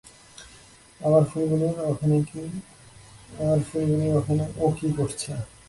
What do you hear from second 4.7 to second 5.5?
কি করছে?